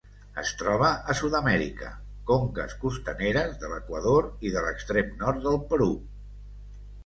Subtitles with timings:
[0.43, 1.89] Es troba a Sud-amèrica:
[2.31, 5.91] conques costaneres de l'Equador i de l'extrem nord del Perú.